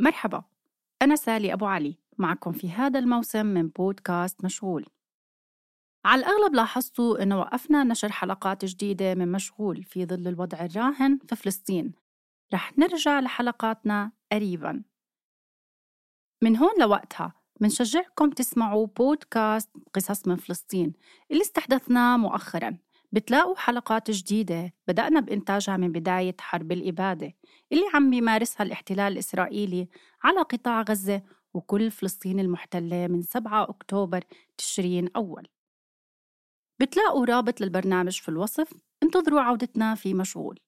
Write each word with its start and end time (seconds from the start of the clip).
مرحبا. 0.00 0.44
أنا 1.02 1.16
سالي 1.16 1.52
أبو 1.52 1.66
علي. 1.66 1.96
معكم 2.18 2.52
في 2.52 2.70
هذا 2.70 2.98
الموسم 2.98 3.46
من 3.46 3.68
بودكاست 3.68 4.44
مشغول. 4.44 4.86
على 6.04 6.20
الأغلب 6.20 6.54
لاحظتوا 6.54 7.22
أنه 7.22 7.40
وقفنا 7.40 7.84
نشر 7.84 8.12
حلقات 8.12 8.64
جديدة 8.64 9.14
من 9.14 9.32
مشغول 9.32 9.82
في 9.84 10.06
ظل 10.06 10.28
الوضع 10.28 10.64
الراهن 10.64 11.18
في 11.18 11.36
فلسطين. 11.36 11.92
رح 12.54 12.78
نرجع 12.78 13.20
لحلقاتنا 13.20 14.12
قريبا. 14.32 14.82
من 16.42 16.56
هون 16.56 16.80
لوقتها 16.80 17.32
منشجعكم 17.60 18.30
تسمعوا 18.30 18.86
بودكاست 18.86 19.70
قصص 19.94 20.28
من 20.28 20.36
فلسطين 20.36 20.92
اللي 21.30 21.42
استحدثناه 21.42 22.16
مؤخرا. 22.16 22.78
بتلاقوا 23.16 23.56
حلقات 23.56 24.10
جديدة 24.10 24.72
بدأنا 24.88 25.20
بإنتاجها 25.20 25.76
من 25.76 25.92
بداية 25.92 26.36
حرب 26.40 26.72
الإبادة 26.72 27.34
اللي 27.72 27.84
عم 27.94 28.10
بيمارسها 28.10 28.62
الاحتلال 28.62 29.12
الإسرائيلي 29.12 29.88
على 30.22 30.40
قطاع 30.40 30.82
غزة 30.82 31.22
وكل 31.54 31.90
فلسطين 31.90 32.40
المحتلة 32.40 33.06
من 33.06 33.22
7 33.22 33.62
أكتوبر 33.70 34.24
تشرين 34.58 35.08
أول. 35.16 35.48
بتلاقوا 36.80 37.26
رابط 37.26 37.60
للبرنامج 37.60 38.20
في 38.20 38.28
الوصف 38.28 38.72
انتظروا 39.02 39.40
عودتنا 39.40 39.94
في 39.94 40.14
مشغول. 40.14 40.58